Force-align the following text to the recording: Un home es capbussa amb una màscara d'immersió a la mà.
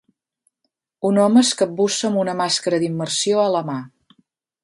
Un 1.09 1.19
home 1.23 1.39
es 1.43 1.51
capbussa 1.59 2.09
amb 2.09 2.21
una 2.23 2.35
màscara 2.41 2.81
d'immersió 2.85 3.43
a 3.43 3.47
la 3.57 3.65
mà. 3.71 3.77